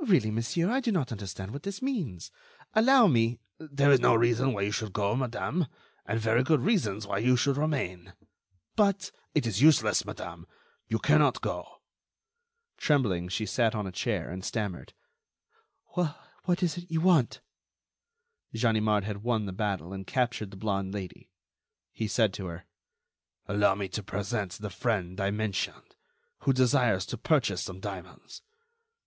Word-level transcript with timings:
"Really, 0.00 0.30
monsieur, 0.30 0.70
I 0.70 0.80
do 0.80 0.90
not 0.90 1.12
understand 1.12 1.50
what 1.52 1.64
this 1.64 1.82
means. 1.82 2.30
Allow 2.72 3.08
me—" 3.08 3.40
"There 3.58 3.92
is 3.92 4.00
no 4.00 4.14
reason 4.14 4.54
why 4.54 4.62
you 4.62 4.72
should 4.72 4.94
go, 4.94 5.14
madame, 5.14 5.66
and 6.06 6.18
very 6.18 6.42
good 6.42 6.62
reasons 6.62 7.06
why 7.06 7.18
you 7.18 7.36
should 7.36 7.58
remain." 7.58 8.14
"But—" 8.74 9.12
"It 9.34 9.46
is 9.46 9.60
useless, 9.60 10.06
madame. 10.06 10.46
You 10.88 10.98
cannot 10.98 11.42
go." 11.42 11.82
Trembling, 12.78 13.28
she 13.28 13.44
sat 13.44 13.74
on 13.74 13.86
a 13.86 13.92
chair, 13.92 14.30
and 14.30 14.42
stammered: 14.42 14.94
"What 15.88 16.62
is 16.62 16.78
it 16.78 16.90
you 16.90 17.02
want?" 17.02 17.42
Ganimard 18.54 19.04
had 19.04 19.22
won 19.22 19.44
the 19.44 19.52
battle 19.52 19.92
and 19.92 20.06
captured 20.06 20.52
the 20.52 20.56
blonde 20.56 20.94
Lady. 20.94 21.28
He 21.92 22.08
said 22.08 22.32
to 22.32 22.46
her: 22.46 22.64
"Allow 23.46 23.74
me 23.74 23.88
to 23.88 24.02
present 24.02 24.52
the 24.52 24.70
friend 24.70 25.20
I 25.20 25.30
mentioned, 25.30 25.96
who 26.44 26.54
desires 26.54 27.04
to 27.04 27.18
purchase 27.18 27.62
some 27.62 27.78
diamonds. 27.78 28.40